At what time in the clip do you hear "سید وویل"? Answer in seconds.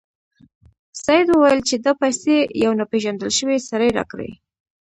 1.03-1.59